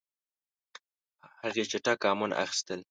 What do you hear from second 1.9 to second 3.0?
ګامونه اخیستل.